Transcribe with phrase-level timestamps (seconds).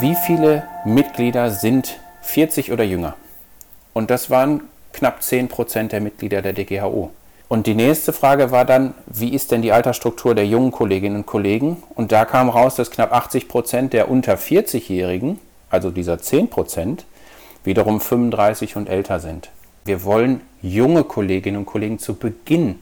[0.00, 3.14] Wie viele Mitglieder sind 40 oder jünger?
[3.92, 7.10] Und das waren knapp 10 Prozent der Mitglieder der DGHO.
[7.48, 11.26] Und die nächste Frage war dann, wie ist denn die Altersstruktur der jungen Kolleginnen und
[11.26, 11.82] Kollegen?
[11.94, 15.38] Und da kam raus, dass knapp 80 Prozent der unter 40-Jährigen,
[15.70, 17.04] also dieser 10 Prozent,
[17.62, 19.50] wiederum 35 und älter sind.
[19.84, 22.80] Wir wollen junge Kolleginnen und Kollegen zu Beginn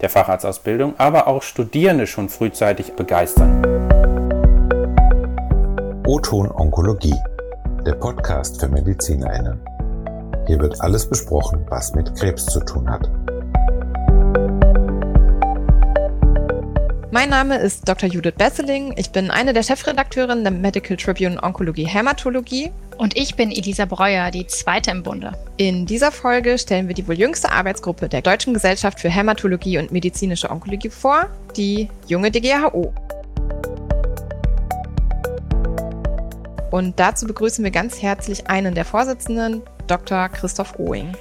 [0.00, 3.62] der Facharztausbildung, aber auch Studierende schon frühzeitig begeistern.
[6.06, 7.14] O-Ton Onkologie,
[7.84, 9.60] der Podcast für MedizinerInnen.
[10.46, 13.08] Hier wird alles besprochen, was mit Krebs zu tun hat.
[17.12, 18.08] Mein Name ist Dr.
[18.08, 18.94] Judith Besseling.
[18.96, 22.72] Ich bin eine der Chefredakteurinnen der Medical Tribune Onkologie Hämatologie.
[23.00, 25.32] Und ich bin Elisa Breuer, die zweite im Bunde.
[25.56, 29.90] In dieser Folge stellen wir die wohl jüngste Arbeitsgruppe der Deutschen Gesellschaft für Hämatologie und
[29.90, 32.92] medizinische Onkologie vor, die junge DGHO.
[36.70, 40.28] Und dazu begrüßen wir ganz herzlich einen der Vorsitzenden, Dr.
[40.28, 41.16] Christoph Oing.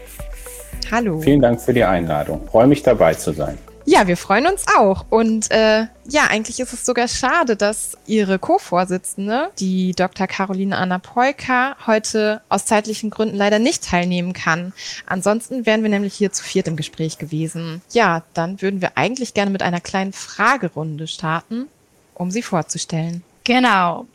[0.91, 1.21] Hallo.
[1.21, 2.41] Vielen Dank für die Einladung.
[2.43, 3.57] Ich freue mich dabei zu sein.
[3.91, 5.05] Ja, wir freuen uns auch.
[5.09, 10.27] Und äh, ja, eigentlich ist es sogar schade, dass Ihre Co-Vorsitzende, die Dr.
[10.27, 14.73] Caroline Anna Peuker, heute aus zeitlichen Gründen leider nicht teilnehmen kann.
[15.07, 17.81] Ansonsten wären wir nämlich hier zu viert im Gespräch gewesen.
[17.91, 21.65] Ja, dann würden wir eigentlich gerne mit einer kleinen Fragerunde starten,
[22.13, 23.23] um Sie vorzustellen.
[23.43, 24.05] Genau.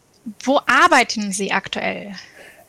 [0.44, 2.12] Wo arbeiten Sie aktuell?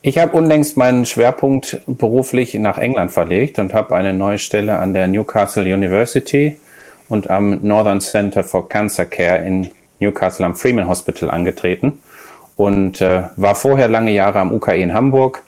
[0.01, 4.95] Ich habe unlängst meinen Schwerpunkt beruflich nach England verlegt und habe eine neue Stelle an
[4.95, 6.57] der Newcastle University
[7.09, 11.99] und am Northern Center for Cancer Care in Newcastle am Freeman Hospital angetreten
[12.55, 15.43] und äh, war vorher lange Jahre am UKE in Hamburg,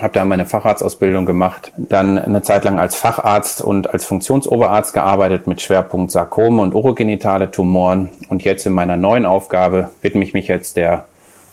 [0.00, 5.46] habe da meine Facharztausbildung gemacht, dann eine Zeit lang als Facharzt und als Funktionsoberarzt gearbeitet
[5.46, 10.48] mit Schwerpunkt Sarkome und urogenitale Tumoren und jetzt in meiner neuen Aufgabe widme ich mich
[10.48, 11.06] jetzt der,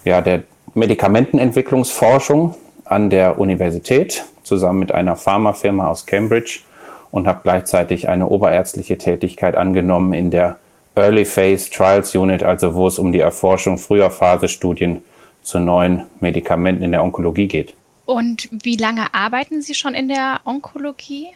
[0.05, 2.55] ja, der Medikamentenentwicklungsforschung
[2.86, 6.61] an der Universität zusammen mit einer Pharmafirma aus Cambridge
[7.11, 10.58] und habe gleichzeitig eine oberärztliche Tätigkeit angenommen in der
[10.95, 15.04] Early Phase Trials Unit, also wo es um die Erforschung früher Phase Studien
[15.44, 17.73] zu neuen Medikamenten in der Onkologie geht.
[18.05, 21.27] Und wie lange arbeiten Sie schon in der Onkologie?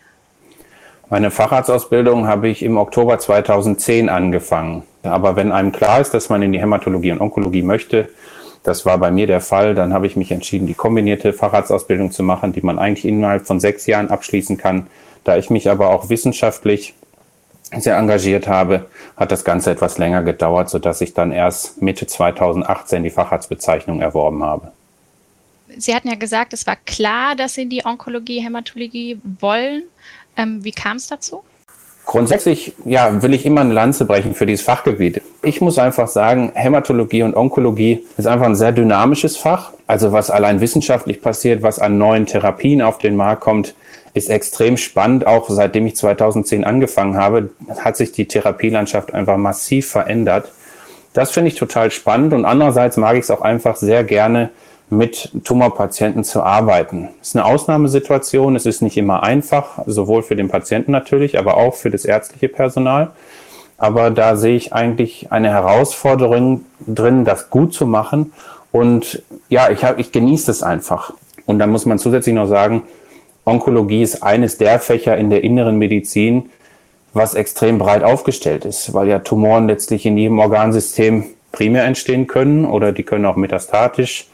[1.09, 4.83] Meine Facharztausbildung habe ich im Oktober 2010 angefangen.
[5.03, 8.09] Aber wenn einem klar ist, dass man in die Hämatologie und Onkologie möchte,
[8.63, 12.23] das war bei mir der Fall, dann habe ich mich entschieden, die kombinierte Facharztausbildung zu
[12.23, 14.87] machen, die man eigentlich innerhalb von sechs Jahren abschließen kann.
[15.25, 16.93] Da ich mich aber auch wissenschaftlich
[17.75, 18.85] sehr engagiert habe,
[19.17, 24.43] hat das Ganze etwas länger gedauert, sodass ich dann erst Mitte 2018 die Facharztbezeichnung erworben
[24.43, 24.71] habe.
[25.77, 29.83] Sie hatten ja gesagt, es war klar, dass Sie die Onkologie, Hämatologie wollen.
[30.37, 31.43] Ähm, wie kam es dazu?
[32.05, 35.21] Grundsätzlich, ja, will ich immer eine Lanze brechen für dieses Fachgebiet.
[35.41, 39.71] Ich muss einfach sagen, Hämatologie und Onkologie ist einfach ein sehr dynamisches Fach.
[39.87, 43.73] Also was allein wissenschaftlich passiert, was an neuen Therapien auf den Markt kommt,
[44.13, 45.25] ist extrem spannend.
[45.25, 47.49] Auch seitdem ich 2010 angefangen habe,
[47.79, 50.51] hat sich die Therapielandschaft einfach massiv verändert.
[51.13, 54.51] Das finde ich total spannend und andererseits mag ich es auch einfach sehr gerne,
[54.89, 57.09] mit Tumorpatienten zu arbeiten.
[57.21, 61.57] Es ist eine Ausnahmesituation, es ist nicht immer einfach, sowohl für den Patienten natürlich, aber
[61.57, 63.11] auch für das ärztliche Personal.
[63.77, 68.31] Aber da sehe ich eigentlich eine Herausforderung drin, das gut zu machen.
[68.71, 71.13] Und ja, ich, hab, ich genieße es einfach.
[71.45, 72.83] Und dann muss man zusätzlich noch sagen,
[73.43, 76.49] Onkologie ist eines der Fächer in der inneren Medizin,
[77.13, 82.65] was extrem breit aufgestellt ist, weil ja Tumoren letztlich in jedem Organsystem primär entstehen können
[82.65, 84.27] oder die können auch metastatisch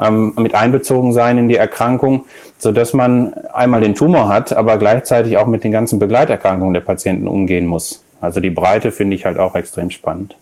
[0.00, 2.26] ähm, mit einbezogen sein in die Erkrankung,
[2.58, 6.80] so dass man einmal den Tumor hat, aber gleichzeitig auch mit den ganzen Begleiterkrankungen der
[6.80, 8.04] Patienten umgehen muss.
[8.20, 10.36] Also die Breite finde ich halt auch extrem spannend.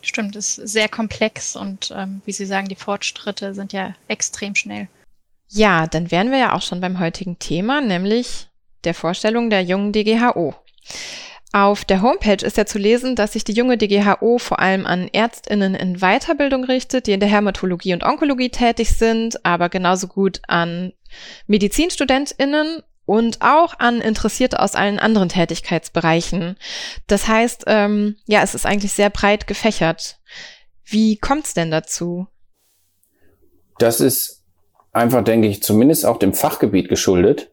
[0.00, 4.88] Stimmt, ist sehr komplex und ähm, wie Sie sagen, die Fortschritte sind ja extrem schnell.
[5.48, 8.48] Ja, dann wären wir ja auch schon beim heutigen Thema, nämlich
[8.84, 10.54] der Vorstellung der jungen DGHO.
[11.54, 15.08] Auf der Homepage ist ja zu lesen, dass sich die junge DGHO vor allem an
[15.08, 20.40] Ärztinnen in Weiterbildung richtet, die in der Hämatologie und Onkologie tätig sind, aber genauso gut
[20.48, 20.94] an
[21.46, 26.56] Medizinstudentinnen und auch an Interessierte aus allen anderen Tätigkeitsbereichen.
[27.06, 30.20] Das heißt, ähm, ja, es ist eigentlich sehr breit gefächert.
[30.84, 32.28] Wie kommt es denn dazu?
[33.78, 34.42] Das ist
[34.92, 37.51] einfach, denke ich, zumindest auch dem Fachgebiet geschuldet,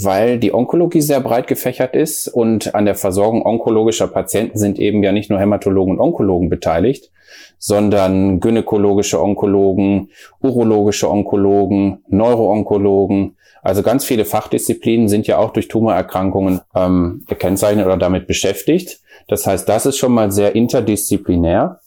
[0.00, 5.02] weil die Onkologie sehr breit gefächert ist und an der Versorgung onkologischer Patienten sind eben
[5.02, 7.10] ja nicht nur Hämatologen und Onkologen beteiligt,
[7.58, 10.10] sondern gynäkologische Onkologen,
[10.40, 13.36] urologische Onkologen, Neuroonkologen.
[13.62, 19.00] Also ganz viele Fachdisziplinen sind ja auch durch Tumorerkrankungen ähm, gekennzeichnet oder damit beschäftigt.
[19.26, 21.80] Das heißt, das ist schon mal sehr interdisziplinär.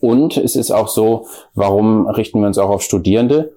[0.00, 3.52] Und es ist auch so, warum richten wir uns auch auf Studierende?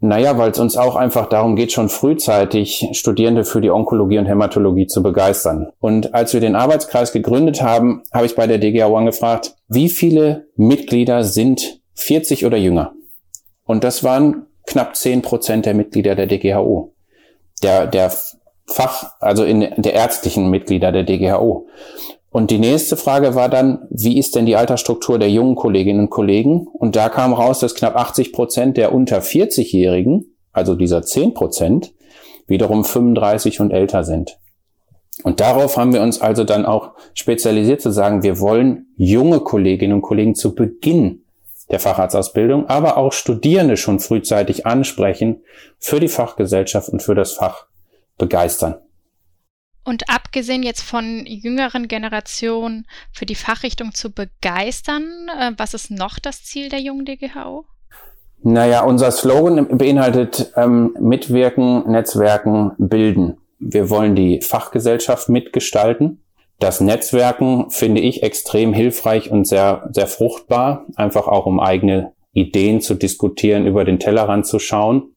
[0.00, 4.26] Naja, weil es uns auch einfach darum geht, schon frühzeitig Studierende für die Onkologie und
[4.26, 5.68] Hämatologie zu begeistern.
[5.80, 10.46] Und als wir den Arbeitskreis gegründet haben, habe ich bei der DGAU angefragt, wie viele
[10.54, 12.92] Mitglieder sind 40 oder jünger?
[13.64, 16.94] Und das waren knapp 10 Prozent der Mitglieder der DGHO.
[17.62, 18.12] Der, der
[18.66, 21.66] Fach, also in der ärztlichen Mitglieder der DGHO.
[22.30, 26.10] Und die nächste Frage war dann, wie ist denn die Altersstruktur der jungen Kolleginnen und
[26.10, 26.66] Kollegen?
[26.66, 31.94] Und da kam raus, dass knapp 80 Prozent der unter 40-Jährigen, also dieser 10 Prozent,
[32.46, 34.38] wiederum 35 und älter sind.
[35.22, 39.94] Und darauf haben wir uns also dann auch spezialisiert zu sagen, wir wollen junge Kolleginnen
[39.94, 41.24] und Kollegen zu Beginn
[41.70, 45.42] der Facharztausbildung, aber auch Studierende schon frühzeitig ansprechen,
[45.78, 47.66] für die Fachgesellschaft und für das Fach
[48.16, 48.76] begeistern.
[49.88, 56.18] Und abgesehen jetzt von jüngeren Generationen für die Fachrichtung zu begeistern, äh, was ist noch
[56.18, 57.64] das Ziel der jungen DGHO?
[58.42, 63.38] Naja, unser Slogan beinhaltet ähm, Mitwirken, Netzwerken, Bilden.
[63.60, 66.22] Wir wollen die Fachgesellschaft mitgestalten.
[66.58, 72.82] Das Netzwerken finde ich extrem hilfreich und sehr, sehr fruchtbar, einfach auch um eigene Ideen
[72.82, 75.14] zu diskutieren, über den Tellerrand zu schauen.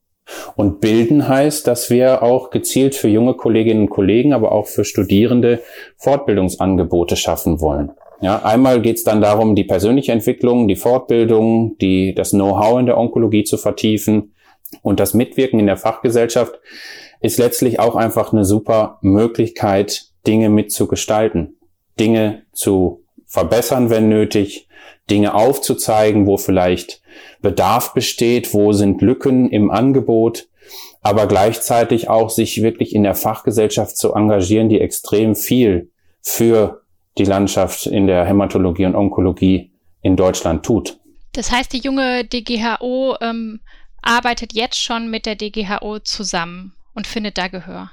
[0.55, 4.85] Und bilden heißt, dass wir auch gezielt für junge Kolleginnen und Kollegen, aber auch für
[4.85, 5.61] Studierende
[5.97, 7.91] Fortbildungsangebote schaffen wollen.
[8.21, 12.85] Ja, einmal geht es dann darum, die persönliche Entwicklung, die Fortbildung, die, das Know-how in
[12.85, 14.33] der Onkologie zu vertiefen
[14.83, 16.59] und das Mitwirken in der Fachgesellschaft
[17.19, 21.57] ist letztlich auch einfach eine super Möglichkeit, Dinge mitzugestalten,
[21.99, 24.67] Dinge zu verbessern, wenn nötig,
[25.11, 27.01] Dinge aufzuzeigen, wo vielleicht
[27.41, 30.47] Bedarf besteht, wo sind Lücken im Angebot,
[31.01, 35.91] aber gleichzeitig auch sich wirklich in der Fachgesellschaft zu engagieren, die extrem viel
[36.21, 36.81] für
[37.17, 39.71] die Landschaft in der Hämatologie und Onkologie
[40.01, 40.97] in Deutschland tut.
[41.33, 43.59] Das heißt, die junge DGHO ähm,
[44.01, 47.91] arbeitet jetzt schon mit der DGHO zusammen und findet da Gehör.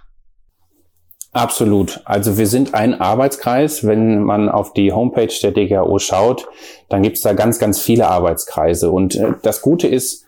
[1.38, 2.00] Absolut.
[2.04, 3.86] Also wir sind ein Arbeitskreis.
[3.86, 6.48] Wenn man auf die Homepage der DGAO schaut,
[6.88, 8.90] dann gibt es da ganz, ganz viele Arbeitskreise.
[8.90, 10.26] Und äh, das Gute ist,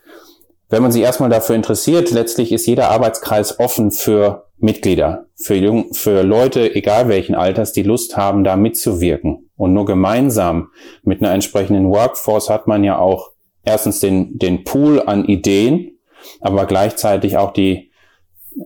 [0.69, 5.93] wenn man sich erstmal dafür interessiert, letztlich ist jeder Arbeitskreis offen für Mitglieder, für, Jung,
[5.93, 9.49] für Leute, egal welchen Alters, die Lust haben, da mitzuwirken.
[9.57, 10.69] Und nur gemeinsam
[11.03, 13.31] mit einer entsprechenden Workforce hat man ja auch
[13.65, 15.97] erstens den, den Pool an Ideen,
[16.39, 17.90] aber gleichzeitig auch die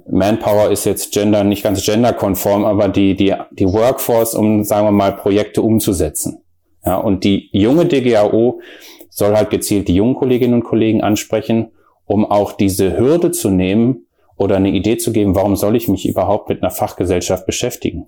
[0.10, 4.92] Manpower ist jetzt Gender nicht ganz genderkonform, aber die, die, die Workforce, um, sagen wir
[4.92, 6.42] mal, Projekte umzusetzen.
[6.86, 8.62] Ja, und die junge DGAO
[9.10, 11.72] soll halt gezielt die jungen Kolleginnen und Kollegen ansprechen,
[12.06, 14.06] um auch diese Hürde zu nehmen
[14.38, 18.08] oder eine Idee zu geben, warum soll ich mich überhaupt mit einer Fachgesellschaft beschäftigen?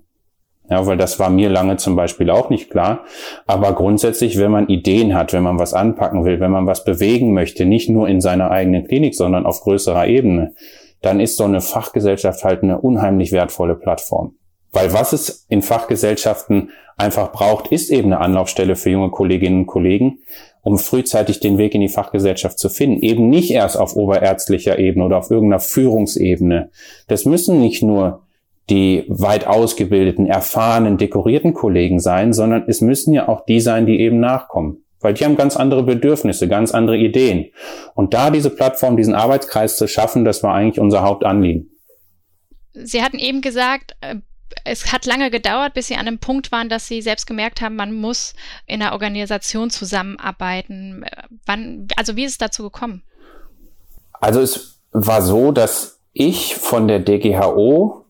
[0.70, 3.04] Ja, weil das war mir lange zum Beispiel auch nicht klar.
[3.46, 7.32] Aber grundsätzlich, wenn man Ideen hat, wenn man was anpacken will, wenn man was bewegen
[7.32, 10.54] möchte, nicht nur in seiner eigenen Klinik, sondern auf größerer Ebene,
[11.02, 14.34] dann ist so eine Fachgesellschaft halt eine unheimlich wertvolle Plattform.
[14.72, 19.66] Weil was es in Fachgesellschaften einfach braucht, ist eben eine Anlaufstelle für junge Kolleginnen und
[19.66, 20.18] Kollegen,
[20.62, 23.00] um frühzeitig den Weg in die Fachgesellschaft zu finden.
[23.00, 26.70] Eben nicht erst auf oberärztlicher Ebene oder auf irgendeiner Führungsebene.
[27.06, 28.24] Das müssen nicht nur
[28.68, 34.00] die weit ausgebildeten, erfahrenen, dekorierten Kollegen sein, sondern es müssen ja auch die sein, die
[34.00, 34.84] eben nachkommen.
[35.00, 37.50] Weil die haben ganz andere Bedürfnisse, ganz andere Ideen.
[37.94, 41.70] Und da diese Plattform, diesen Arbeitskreis zu schaffen, das war eigentlich unser Hauptanliegen.
[42.72, 44.16] Sie hatten eben gesagt, äh,
[44.64, 47.76] es hat lange gedauert, bis Sie an einem Punkt waren, dass Sie selbst gemerkt haben,
[47.76, 48.34] man muss
[48.66, 51.04] in einer Organisation zusammenarbeiten.
[51.46, 53.02] Wann, also wie ist es dazu gekommen?
[54.12, 58.04] Also es war so, dass ich von der DGHO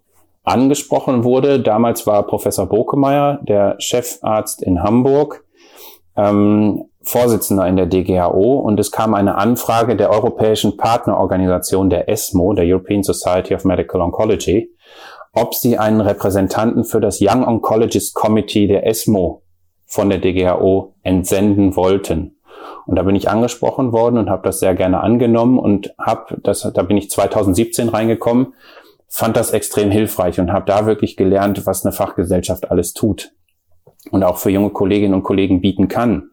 [0.45, 1.61] angesprochen wurde.
[1.61, 5.45] Damals war Professor Bokemeyer, der Chefarzt in Hamburg,
[6.17, 12.53] ähm, Vorsitzender in der DGHO und es kam eine Anfrage der europäischen Partnerorganisation der ESMO,
[12.53, 14.71] der European Society of Medical Oncology,
[15.33, 19.43] ob sie einen Repräsentanten für das Young Oncologist Committee der ESMO
[19.87, 22.37] von der DGHO entsenden wollten.
[22.85, 26.71] Und da bin ich angesprochen worden und habe das sehr gerne angenommen und habe das,
[26.75, 28.53] da bin ich 2017 reingekommen,
[29.09, 33.33] fand das extrem hilfreich und habe da wirklich gelernt, was eine Fachgesellschaft alles tut
[34.11, 36.31] und auch für junge Kolleginnen und Kollegen bieten kann.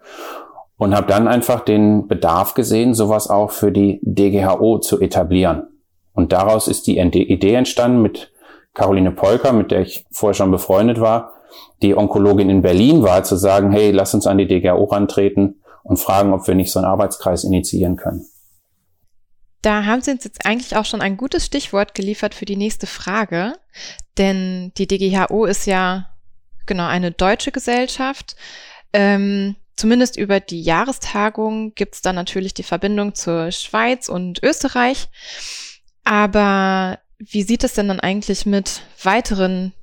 [0.77, 5.67] Und habe dann einfach den Bedarf gesehen, sowas auch für die DGHO zu etablieren.
[6.13, 8.31] Und daraus ist die Idee entstanden mit
[8.73, 11.35] Caroline Polker, mit der ich vorher schon befreundet war,
[11.81, 15.97] die Onkologin in Berlin war, zu sagen, hey, lass uns an die DGHO rantreten und
[15.97, 18.25] fragen, ob wir nicht so einen Arbeitskreis initiieren können.
[19.61, 22.85] Da haben Sie uns jetzt eigentlich auch schon ein gutes Stichwort geliefert für die nächste
[22.85, 23.53] Frage,
[24.17, 26.09] denn die DGHO ist ja
[26.65, 28.35] genau eine deutsche Gesellschaft.
[28.93, 35.09] Ähm, zumindest über die Jahrestagung gibt es dann natürlich die Verbindung zur Schweiz und Österreich.
[36.03, 39.73] Aber wie sieht es denn dann eigentlich mit weiteren,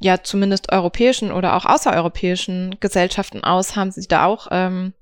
[0.00, 3.76] ja zumindest europäischen oder auch außereuropäischen Gesellschaften aus?
[3.76, 4.92] Haben Sie da auch ähm,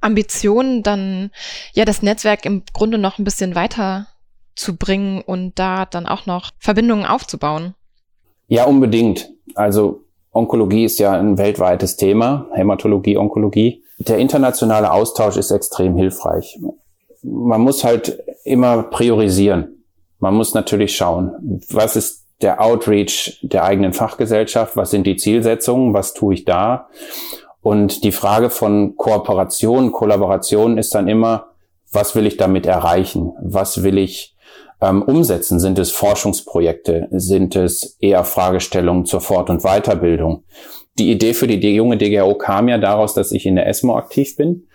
[0.00, 1.30] Ambitionen, dann
[1.72, 4.06] ja das Netzwerk im Grunde noch ein bisschen weiter
[4.54, 7.74] zu bringen und da dann auch noch Verbindungen aufzubauen?
[8.46, 9.30] Ja, unbedingt.
[9.54, 13.83] Also Onkologie ist ja ein weltweites Thema, Hämatologie, Onkologie.
[14.06, 16.58] Der internationale Austausch ist extrem hilfreich.
[17.22, 19.84] Man muss halt immer priorisieren.
[20.18, 25.94] Man muss natürlich schauen, was ist der Outreach der eigenen Fachgesellschaft, was sind die Zielsetzungen,
[25.94, 26.88] was tue ich da.
[27.62, 31.46] Und die Frage von Kooperation, Kollaboration ist dann immer,
[31.90, 33.32] was will ich damit erreichen?
[33.40, 34.36] Was will ich
[34.82, 35.60] ähm, umsetzen?
[35.60, 37.08] Sind es Forschungsprojekte?
[37.12, 40.44] Sind es eher Fragestellungen zur Fort- und Weiterbildung?
[40.98, 44.36] Die Idee für die junge DGO kam ja daraus, dass ich in der ESMO aktiv
[44.36, 44.68] bin.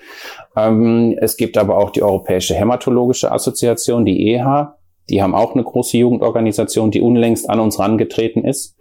[0.55, 4.77] Ähm, es gibt aber auch die Europäische Hämatologische Assoziation, die EHA.
[5.09, 8.75] Die haben auch eine große Jugendorganisation, die unlängst an uns rangetreten ist.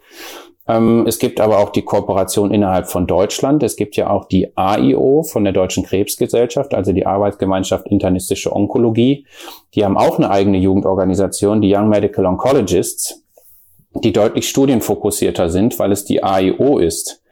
[0.67, 3.63] Ähm, es gibt aber auch die Kooperation innerhalb von Deutschland.
[3.63, 9.27] Es gibt ja auch die AIO von der Deutschen Krebsgesellschaft, also die Arbeitsgemeinschaft Internistische Onkologie.
[9.75, 13.25] Die haben auch eine eigene Jugendorganisation, die Young Medical Oncologists,
[14.03, 17.23] die deutlich studienfokussierter sind, weil es die AIO ist.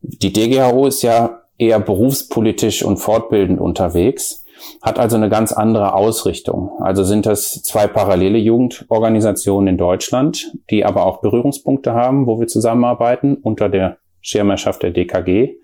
[0.00, 4.44] Die DGHO ist ja eher berufspolitisch und fortbildend unterwegs
[4.82, 6.72] hat also eine ganz andere Ausrichtung.
[6.80, 12.46] Also sind das zwei parallele Jugendorganisationen in Deutschland, die aber auch Berührungspunkte haben, wo wir
[12.46, 15.56] zusammenarbeiten unter der Schirmherrschaft der DKG.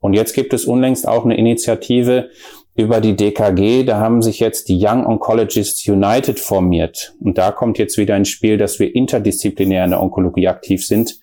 [0.00, 2.28] Und jetzt gibt es unlängst auch eine Initiative
[2.74, 3.84] über die DKG.
[3.84, 7.14] Da haben sich jetzt die Young Oncologists United formiert.
[7.20, 11.20] Und da kommt jetzt wieder ins Spiel, dass wir interdisziplinär in der Onkologie aktiv sind.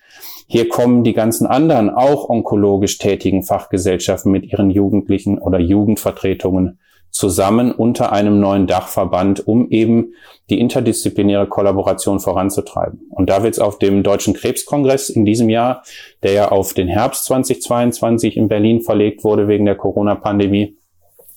[0.51, 6.77] Hier kommen die ganzen anderen auch onkologisch tätigen Fachgesellschaften mit ihren Jugendlichen oder Jugendvertretungen
[7.10, 10.13] zusammen unter einem neuen Dachverband, um eben
[10.50, 13.00] die interdisziplinäre Kollaboration voranzutreiben.
[13.12, 15.84] Und da wird es auf dem Deutschen Krebskongress in diesem Jahr,
[16.22, 20.75] der ja auf den Herbst 2022 in Berlin verlegt wurde wegen der Corona-Pandemie,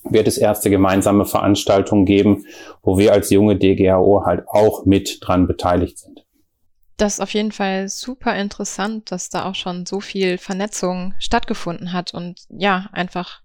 [0.03, 2.47] wird es erste gemeinsame Veranstaltungen geben,
[2.83, 6.14] wo wir als junge DGAO halt auch mit dran beteiligt sind.
[6.97, 11.93] Das ist auf jeden Fall super interessant, dass da auch schon so viel Vernetzung stattgefunden
[11.93, 13.41] hat und ja, einfach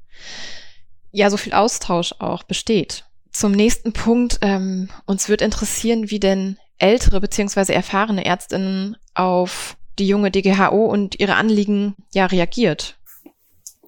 [1.12, 3.06] ja so viel Austausch auch besteht.
[3.32, 10.08] Zum nächsten Punkt, ähm, uns wird interessieren, wie denn ältere beziehungsweise erfahrene Ärztinnen auf die
[10.08, 12.98] junge DGHO und ihre Anliegen ja reagiert.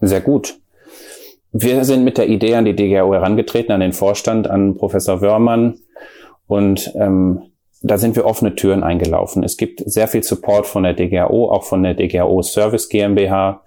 [0.02, 0.60] Sehr gut.
[1.52, 5.80] Wir sind mit der Idee an die DGHO herangetreten, an den Vorstand, an Professor Wörmann
[6.48, 7.51] und ähm,
[7.82, 9.44] da sind wir offene Türen eingelaufen.
[9.44, 13.64] Es gibt sehr viel Support von der DGHO, auch von der DGHO Service GmbH.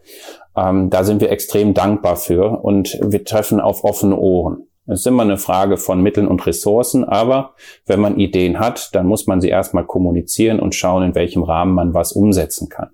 [0.57, 4.69] Ähm, da sind wir extrem dankbar für und wir treffen auf offene Ohren.
[4.87, 7.55] Es ist immer eine Frage von Mitteln und Ressourcen, aber
[7.87, 11.75] wenn man Ideen hat, dann muss man sie erstmal kommunizieren und schauen, in welchem Rahmen
[11.75, 12.91] man was umsetzen kann.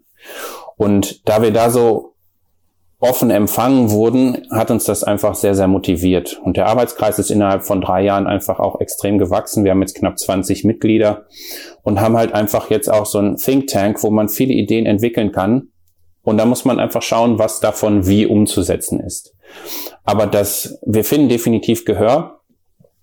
[0.77, 2.10] Und da wir da so
[3.01, 6.39] offen empfangen wurden, hat uns das einfach sehr, sehr motiviert.
[6.45, 9.65] Und der Arbeitskreis ist innerhalb von drei Jahren einfach auch extrem gewachsen.
[9.65, 11.25] Wir haben jetzt knapp 20 Mitglieder
[11.83, 15.33] und haben halt einfach jetzt auch so ein Think Tank, wo man viele Ideen entwickeln
[15.33, 15.69] kann,
[16.23, 19.35] und da muss man einfach schauen, was davon wie umzusetzen ist.
[20.05, 22.41] Aber das, wir finden definitiv Gehör.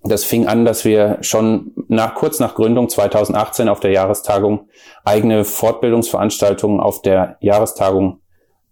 [0.03, 4.69] Das fing an, dass wir schon nach, kurz nach Gründung 2018 auf der Jahrestagung
[5.03, 8.21] eigene Fortbildungsveranstaltungen auf der Jahrestagung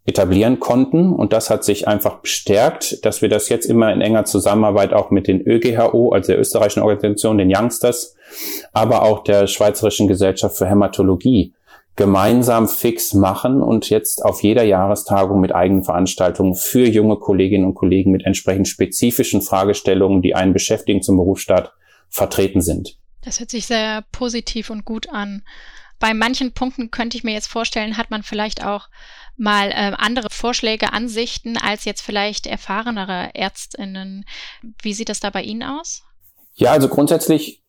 [0.05, 1.11] etablieren konnten.
[1.11, 5.11] Und das hat sich einfach bestärkt, dass wir das jetzt immer in enger Zusammenarbeit auch
[5.11, 8.15] mit den ÖGHO, also der österreichischen Organisation, den Youngsters,
[8.71, 11.53] aber auch der Schweizerischen Gesellschaft für Hämatologie
[11.95, 17.75] gemeinsam fix machen und jetzt auf jeder Jahrestagung mit eigenen Veranstaltungen für junge Kolleginnen und
[17.75, 21.71] Kollegen mit entsprechend spezifischen Fragestellungen, die einen beschäftigen zum Berufsstart,
[22.09, 22.97] vertreten sind.
[23.23, 25.43] Das hört sich sehr positiv und gut an.
[25.99, 28.89] Bei manchen Punkten könnte ich mir jetzt vorstellen, hat man vielleicht auch
[29.37, 34.25] mal äh, andere Vorschläge, Ansichten als jetzt vielleicht erfahrenere Ärztinnen.
[34.81, 36.03] Wie sieht das da bei Ihnen aus?
[36.55, 37.61] Ja, also grundsätzlich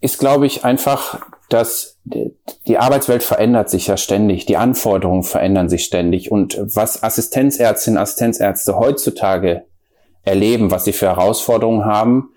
[0.00, 5.84] ist, glaube ich, einfach, dass die Arbeitswelt verändert sich ja ständig, die Anforderungen verändern sich
[5.84, 9.64] ständig und was Assistenzärztinnen, Assistenzärzte heutzutage
[10.24, 12.30] erleben, was sie für Herausforderungen haben,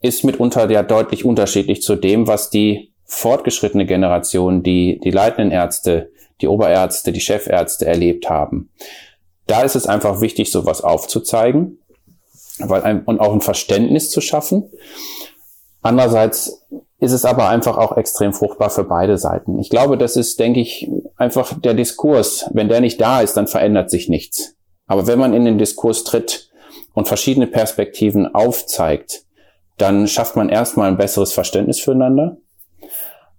[0.00, 6.10] ist mitunter ja deutlich unterschiedlich zu dem, was die fortgeschrittene Generation, die, die leitenden Ärzte,
[6.40, 8.70] die Oberärzte, die Chefärzte erlebt haben.
[9.46, 11.78] Da ist es einfach wichtig, sowas aufzuzeigen
[12.58, 14.70] weil ein, und auch ein Verständnis zu schaffen.
[15.82, 16.62] Andererseits
[17.00, 19.58] ist es aber einfach auch extrem fruchtbar für beide Seiten.
[19.58, 22.48] Ich glaube, das ist, denke ich, einfach der Diskurs.
[22.52, 24.54] Wenn der nicht da ist, dann verändert sich nichts.
[24.86, 26.50] Aber wenn man in den Diskurs tritt,
[26.94, 29.24] und verschiedene Perspektiven aufzeigt,
[29.76, 32.36] dann schafft man erstmal ein besseres Verständnis füreinander,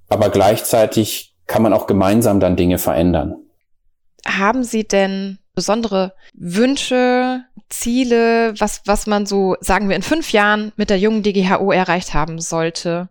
[0.10, 3.36] aber gleichzeitig kann man auch gemeinsam dann Dinge verändern.
[4.26, 10.72] Haben Sie denn besondere Wünsche, Ziele, was, was man so, sagen wir, in fünf Jahren
[10.76, 13.10] mit der jungen DGHO erreicht haben sollte?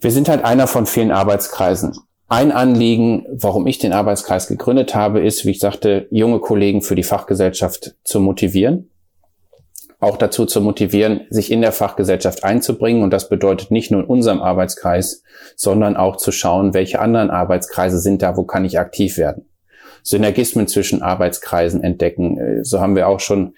[0.00, 1.98] Wir sind halt einer von vielen Arbeitskreisen.
[2.28, 6.94] Ein Anliegen, warum ich den Arbeitskreis gegründet habe, ist, wie ich sagte, junge Kollegen für
[6.94, 8.90] die Fachgesellschaft zu motivieren.
[10.00, 13.02] Auch dazu zu motivieren, sich in der Fachgesellschaft einzubringen.
[13.02, 15.22] Und das bedeutet nicht nur in unserem Arbeitskreis,
[15.56, 19.48] sondern auch zu schauen, welche anderen Arbeitskreise sind da, wo kann ich aktiv werden.
[20.02, 22.38] Synergismen zwischen Arbeitskreisen entdecken.
[22.38, 23.54] Äh, so haben wir auch schon,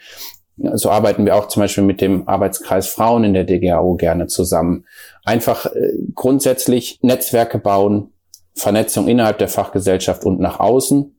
[0.56, 4.86] so arbeiten wir auch zum Beispiel mit dem Arbeitskreis Frauen in der DGAO gerne zusammen.
[5.24, 8.12] Einfach äh, grundsätzlich Netzwerke bauen,
[8.54, 11.14] Vernetzung innerhalb der Fachgesellschaft und nach außen.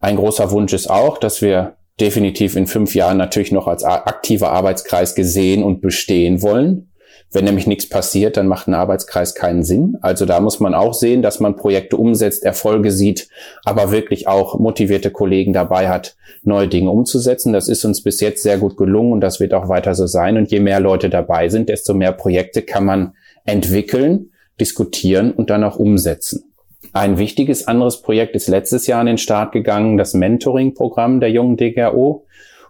[0.00, 4.50] Ein großer Wunsch ist auch, dass wir definitiv in fünf Jahren natürlich noch als aktiver
[4.50, 6.90] Arbeitskreis gesehen und bestehen wollen.
[7.30, 9.96] Wenn nämlich nichts passiert, dann macht ein Arbeitskreis keinen Sinn.
[10.02, 13.28] Also da muss man auch sehen, dass man Projekte umsetzt, Erfolge sieht,
[13.64, 17.52] aber wirklich auch motivierte Kollegen dabei hat, neue Dinge umzusetzen.
[17.52, 20.36] Das ist uns bis jetzt sehr gut gelungen und das wird auch weiter so sein.
[20.36, 25.64] Und je mehr Leute dabei sind, desto mehr Projekte kann man entwickeln, diskutieren und dann
[25.64, 26.53] auch umsetzen.
[26.94, 31.56] Ein wichtiges anderes Projekt ist letztes Jahr an den Start gegangen, das Mentoring-Programm der jungen
[31.56, 32.24] DGO.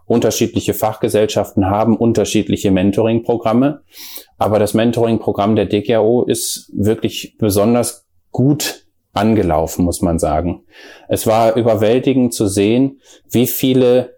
[0.06, 3.82] Unterschiedliche Fachgesellschaften haben unterschiedliche Mentoring-Programme.
[4.38, 10.64] Aber das Mentoring-Programm der DGAO ist wirklich besonders gut angelaufen, muss man sagen.
[11.06, 14.16] Es war überwältigend zu sehen, wie viele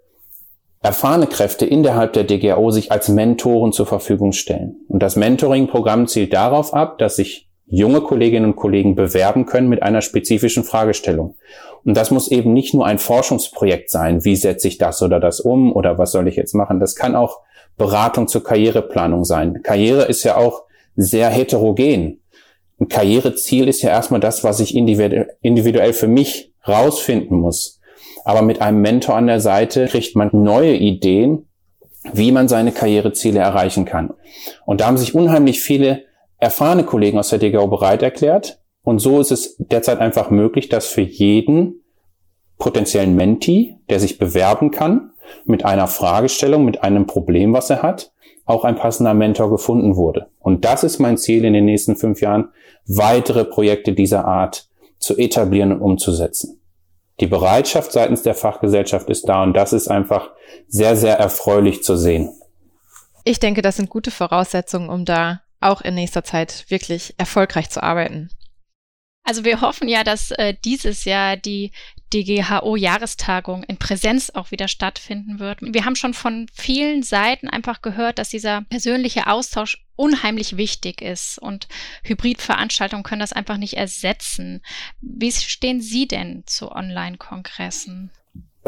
[0.82, 4.76] erfahrene Kräfte innerhalb der DGAO sich als Mentoren zur Verfügung stellen.
[4.86, 9.82] Und das Mentoring-Programm zielt darauf ab, dass sich junge Kolleginnen und Kollegen bewerben können mit
[9.82, 11.36] einer spezifischen Fragestellung.
[11.84, 15.40] Und das muss eben nicht nur ein Forschungsprojekt sein, wie setze ich das oder das
[15.40, 16.80] um oder was soll ich jetzt machen.
[16.80, 17.40] Das kann auch
[17.76, 19.62] Beratung zur Karriereplanung sein.
[19.62, 20.62] Karriere ist ja auch
[20.96, 22.20] sehr heterogen.
[22.80, 27.80] Ein Karriereziel ist ja erstmal das, was ich individuell für mich rausfinden muss.
[28.24, 31.46] Aber mit einem Mentor an der Seite kriegt man neue Ideen,
[32.12, 34.12] wie man seine Karriereziele erreichen kann.
[34.64, 36.05] Und da haben sich unheimlich viele
[36.38, 38.60] erfahrene Kollegen aus der DGO bereit erklärt.
[38.82, 41.82] Und so ist es derzeit einfach möglich, dass für jeden
[42.58, 45.12] potenziellen Menti, der sich bewerben kann,
[45.44, 48.12] mit einer Fragestellung, mit einem Problem, was er hat,
[48.44, 50.28] auch ein passender Mentor gefunden wurde.
[50.38, 52.48] Und das ist mein Ziel in den nächsten fünf Jahren,
[52.86, 54.68] weitere Projekte dieser Art
[54.98, 56.60] zu etablieren und umzusetzen.
[57.18, 60.30] Die Bereitschaft seitens der Fachgesellschaft ist da und das ist einfach
[60.68, 62.30] sehr, sehr erfreulich zu sehen.
[63.24, 67.82] Ich denke, das sind gute Voraussetzungen, um da auch in nächster Zeit wirklich erfolgreich zu
[67.82, 68.30] arbeiten.
[69.26, 71.72] Also wir hoffen ja, dass äh, dieses Jahr die
[72.14, 75.58] DGHO-Jahrestagung in Präsenz auch wieder stattfinden wird.
[75.60, 81.38] Wir haben schon von vielen Seiten einfach gehört, dass dieser persönliche Austausch unheimlich wichtig ist
[81.38, 81.66] und
[82.04, 84.62] Hybridveranstaltungen können das einfach nicht ersetzen.
[85.00, 88.12] Wie stehen Sie denn zu Online-Kongressen?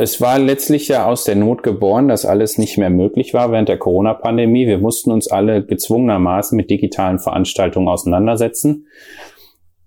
[0.00, 3.68] Es war letztlich ja aus der Not geboren, dass alles nicht mehr möglich war während
[3.68, 4.68] der Corona-Pandemie.
[4.68, 8.86] Wir mussten uns alle gezwungenermaßen mit digitalen Veranstaltungen auseinandersetzen.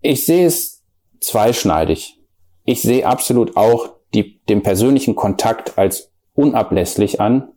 [0.01, 0.83] Ich sehe es
[1.21, 2.19] zweischneidig.
[2.65, 7.47] Ich sehe absolut auch die, den persönlichen Kontakt als unablässlich an,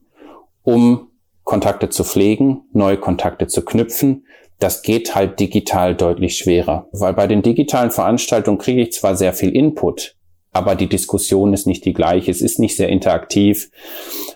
[0.62, 1.08] um
[1.42, 4.26] Kontakte zu pflegen, neue Kontakte zu knüpfen.
[4.60, 9.32] Das geht halt digital deutlich schwerer, weil bei den digitalen Veranstaltungen kriege ich zwar sehr
[9.32, 10.14] viel Input,
[10.54, 13.70] aber die Diskussion ist nicht die gleiche, es ist nicht sehr interaktiv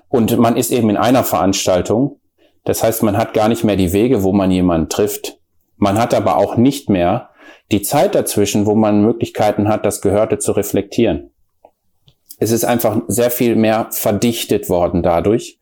[0.08, 2.20] und man ist eben in einer Veranstaltung.
[2.64, 5.38] Das heißt, man hat gar nicht mehr die Wege, wo man jemanden trifft.
[5.76, 7.30] Man hat aber auch nicht mehr
[7.70, 11.30] die Zeit dazwischen, wo man Möglichkeiten hat, das Gehörte zu reflektieren.
[12.38, 15.58] Es ist einfach sehr viel mehr verdichtet worden dadurch.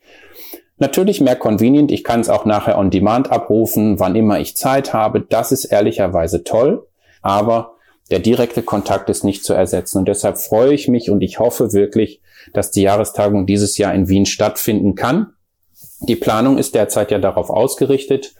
[0.78, 1.90] Natürlich mehr convenient.
[1.92, 5.20] Ich kann es auch nachher on demand abrufen, wann immer ich Zeit habe.
[5.20, 6.86] Das ist ehrlicherweise toll.
[7.22, 7.75] Aber
[8.10, 9.98] der direkte Kontakt ist nicht zu ersetzen.
[9.98, 12.20] Und deshalb freue ich mich und ich hoffe wirklich,
[12.52, 15.32] dass die Jahrestagung dieses Jahr in Wien stattfinden kann.
[16.00, 18.34] Die Planung ist derzeit ja darauf ausgerichtet.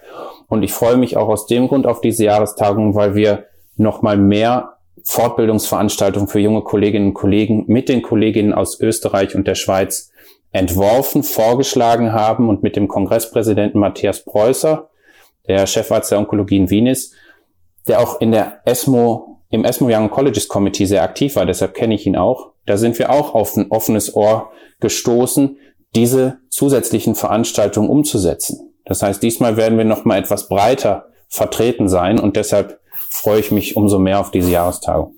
[0.49, 4.77] Und ich freue mich auch aus dem Grund auf diese Jahrestagung, weil wir nochmal mehr
[5.03, 10.11] Fortbildungsveranstaltungen für junge Kolleginnen und Kollegen mit den Kolleginnen aus Österreich und der Schweiz
[10.53, 14.89] entworfen, vorgeschlagen haben und mit dem Kongresspräsidenten Matthias Preußer,
[15.49, 17.15] der Chefarzt der Onkologie in Wien ist,
[17.87, 21.95] der auch in der ESMO, im ESMO Young Colleges Committee sehr aktiv war, deshalb kenne
[21.95, 22.53] ich ihn auch.
[22.67, 25.57] Da sind wir auch auf ein offenes Ohr gestoßen,
[25.95, 28.73] diese zusätzlichen Veranstaltungen umzusetzen.
[28.85, 33.51] Das heißt, diesmal werden wir noch mal etwas breiter vertreten sein und deshalb freue ich
[33.51, 35.15] mich umso mehr auf diese Jahrestagung.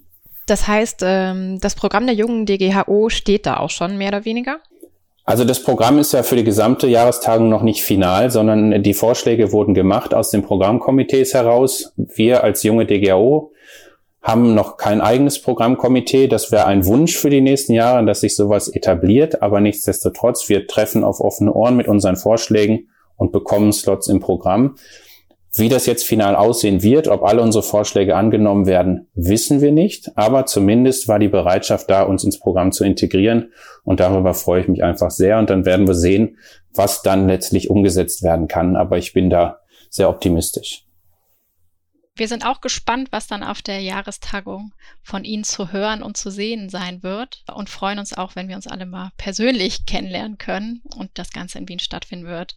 [0.47, 4.59] Das heißt, ähm, das Programm der jungen DGHO steht da auch schon mehr oder weniger?
[5.25, 9.53] Also das Programm ist ja für die gesamte Jahrestagung noch nicht final, sondern die Vorschläge
[9.53, 11.93] wurden gemacht aus den Programmkomitees heraus.
[11.97, 13.53] Wir als junge DGAO
[14.23, 16.27] haben noch kein eigenes Programmkomitee.
[16.27, 19.43] Das wäre ein Wunsch für die nächsten Jahre, dass sich sowas etabliert.
[19.43, 24.77] Aber nichtsdestotrotz, wir treffen auf offene Ohren mit unseren Vorschlägen und bekommen Slots im Programm.
[25.55, 30.13] Wie das jetzt final aussehen wird, ob alle unsere Vorschläge angenommen werden, wissen wir nicht.
[30.15, 33.53] Aber zumindest war die Bereitschaft da, uns ins Programm zu integrieren.
[33.83, 35.39] Und darüber freue ich mich einfach sehr.
[35.39, 36.37] Und dann werden wir sehen,
[36.75, 38.77] was dann letztlich umgesetzt werden kann.
[38.77, 40.88] Aber ich bin da sehr optimistisch.
[42.19, 44.73] Wir sind auch gespannt, was dann auf der Jahrestagung
[45.05, 48.57] von Ihnen zu hören und zu sehen sein wird und freuen uns auch, wenn wir
[48.57, 52.57] uns alle mal persönlich kennenlernen können und das Ganze in Wien stattfinden wird.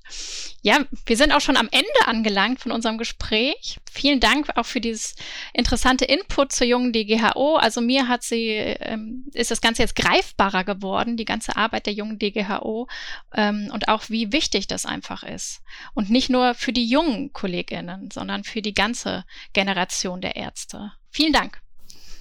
[0.64, 3.78] Ja, wir sind auch schon am Ende angelangt von unserem Gespräch.
[3.92, 5.16] Vielen Dank auch für dieses
[5.54, 7.58] interessante Input zur jungen DGHO.
[7.58, 11.94] Also mir hat sie, ähm, ist das Ganze jetzt greifbarer geworden, die ganze Arbeit der
[11.94, 12.88] jungen DGHO
[13.36, 15.62] ähm, und auch wie wichtig das einfach ist.
[15.94, 20.92] Und nicht nur für die jungen KollegInnen, sondern für die ganze Generation der Ärzte.
[21.10, 21.62] Vielen Dank.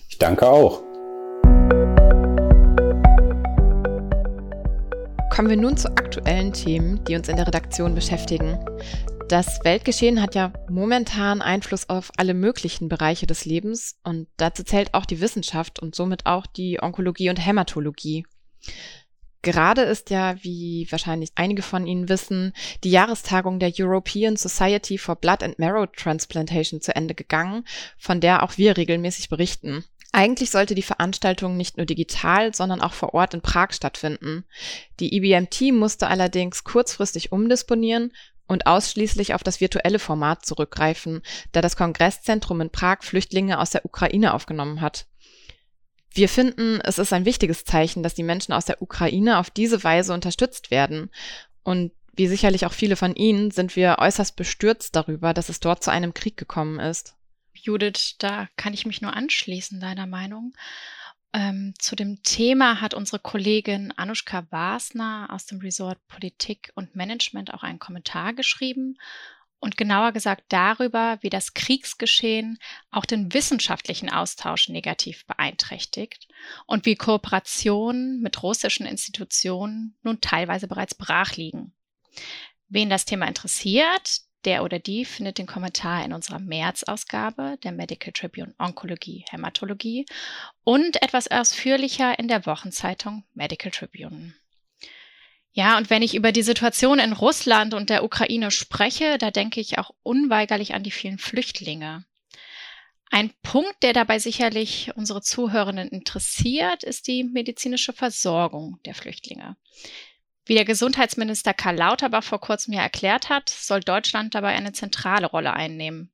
[0.09, 0.83] Ich danke auch.
[5.31, 8.59] Kommen wir nun zu aktuellen Themen, die uns in der Redaktion beschäftigen.
[9.29, 14.93] Das Weltgeschehen hat ja momentan Einfluss auf alle möglichen Bereiche des Lebens und dazu zählt
[14.93, 18.27] auch die Wissenschaft und somit auch die Onkologie und Hämatologie.
[19.43, 22.53] Gerade ist ja, wie wahrscheinlich einige von Ihnen wissen,
[22.85, 27.65] die Jahrestagung der European Society for Blood and Marrow Transplantation zu Ende gegangen,
[27.97, 29.85] von der auch wir regelmäßig berichten.
[30.13, 34.45] Eigentlich sollte die Veranstaltung nicht nur digital, sondern auch vor Ort in Prag stattfinden.
[34.99, 38.13] Die IBMT musste allerdings kurzfristig umdisponieren
[38.49, 41.23] und ausschließlich auf das virtuelle Format zurückgreifen,
[41.53, 45.07] da das Kongresszentrum in Prag Flüchtlinge aus der Ukraine aufgenommen hat.
[46.13, 49.83] Wir finden, es ist ein wichtiges Zeichen, dass die Menschen aus der Ukraine auf diese
[49.85, 51.11] Weise unterstützt werden.
[51.63, 55.85] Und wie sicherlich auch viele von Ihnen sind wir äußerst bestürzt darüber, dass es dort
[55.85, 57.15] zu einem Krieg gekommen ist.
[57.55, 60.55] Judith, da kann ich mich nur anschließen, deiner Meinung.
[61.33, 67.55] Ähm, zu dem Thema hat unsere Kollegin Anushka Wasner aus dem Resort Politik und Management
[67.55, 68.99] auch einen Kommentar geschrieben
[69.61, 72.59] und genauer gesagt darüber, wie das Kriegsgeschehen
[72.91, 76.29] auch den wissenschaftlichen Austausch negativ beeinträchtigt
[76.67, 81.73] und wie Kooperationen mit russischen Institutionen nun teilweise bereits brach liegen.
[82.69, 88.13] Wen das Thema interessiert, der oder die findet den Kommentar in unserer März-Ausgabe der Medical
[88.13, 90.07] Tribune Onkologie, Hämatologie
[90.65, 94.35] und etwas ausführlicher in der Wochenzeitung Medical Tribune.
[95.53, 99.61] Ja, und wenn ich über die Situation in Russland und der Ukraine spreche, da denke
[99.61, 102.05] ich auch unweigerlich an die vielen Flüchtlinge.
[103.11, 109.57] Ein Punkt, der dabei sicherlich unsere Zuhörenden interessiert, ist die medizinische Versorgung der Flüchtlinge.
[110.47, 115.27] Wie der Gesundheitsminister Karl Lauterbach vor kurzem ja erklärt hat, soll Deutschland dabei eine zentrale
[115.27, 116.13] Rolle einnehmen.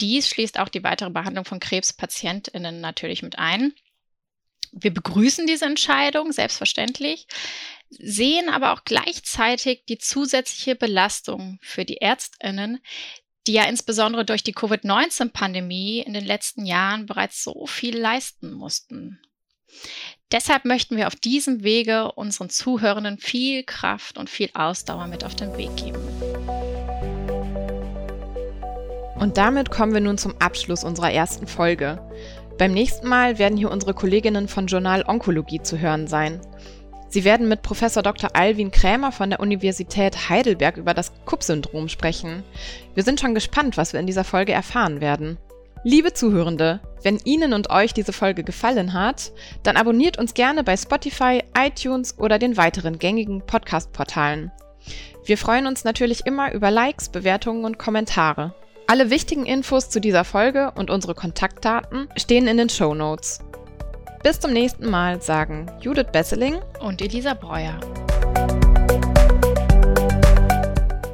[0.00, 3.72] Dies schließt auch die weitere Behandlung von Krebspatientinnen natürlich mit ein.
[4.72, 7.26] Wir begrüßen diese Entscheidung, selbstverständlich
[7.90, 12.78] sehen aber auch gleichzeitig die zusätzliche Belastung für die Ärztinnen,
[13.46, 19.18] die ja insbesondere durch die Covid-19-Pandemie in den letzten Jahren bereits so viel leisten mussten.
[20.30, 25.34] Deshalb möchten wir auf diesem Wege unseren Zuhörenden viel Kraft und viel Ausdauer mit auf
[25.34, 26.00] den Weg geben.
[29.18, 32.00] Und damit kommen wir nun zum Abschluss unserer ersten Folge.
[32.60, 36.42] Beim nächsten Mal werden hier unsere Kolleginnen von Journal Onkologie zu hören sein.
[37.08, 38.36] Sie werden mit Professor Dr.
[38.36, 42.42] Alwin Krämer von der Universität Heidelberg über das Kupp-Syndrom sprechen.
[42.94, 45.38] Wir sind schon gespannt, was wir in dieser Folge erfahren werden.
[45.84, 50.76] Liebe Zuhörende, wenn Ihnen und euch diese Folge gefallen hat, dann abonniert uns gerne bei
[50.76, 54.52] Spotify, iTunes oder den weiteren gängigen Podcast-Portalen.
[55.24, 58.54] Wir freuen uns natürlich immer über Likes, Bewertungen und Kommentare.
[58.90, 63.38] Alle wichtigen Infos zu dieser Folge und unsere Kontaktdaten stehen in den Show Notes.
[64.24, 67.78] Bis zum nächsten Mal sagen Judith Besseling und Elisa Breuer.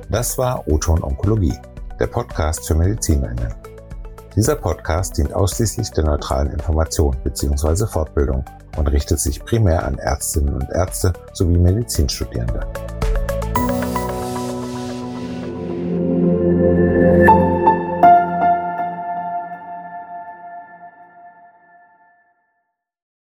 [0.08, 1.52] Das war Oton Onkologie,
[2.00, 3.54] der Podcast für Medizinerinnen.
[4.34, 7.86] Dieser Podcast dient ausschließlich der neutralen Information bzw.
[7.86, 8.42] Fortbildung
[8.78, 12.66] und richtet sich primär an Ärztinnen und Ärzte sowie Medizinstudierende.